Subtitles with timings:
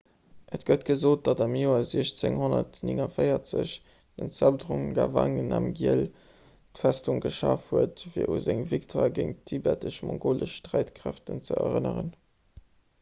[0.57, 3.73] et gëtt gesot datt am joer 1649
[4.21, 6.01] den zhabdrung ngawang namgyel
[6.79, 12.11] d'festung geschaf huet fir u seng victoire géint d'tibetesch-mongolesch sträitkräeften ze erënneren